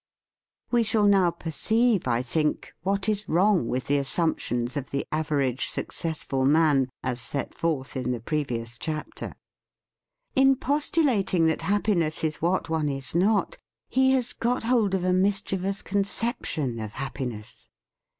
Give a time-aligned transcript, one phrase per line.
[0.71, 3.99] 4: * Hi * We shall now perceive, I think, what is wrong with the
[3.99, 9.35] assumptions of the average successful man as set forth in the previous chapter.
[10.35, 13.57] In postulating that happiness is what one is not,
[13.89, 17.67] he has got hold of a mischievous conception of happiness.